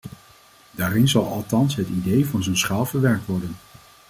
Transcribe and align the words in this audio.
Daarin 0.71 1.07
zal 1.07 1.25
althans 1.25 1.75
het 1.75 1.87
idee 1.89 2.25
van 2.25 2.43
zo'n 2.43 2.57
schaal 2.57 2.85
verwerkt 2.85 3.25
worden. 3.25 3.55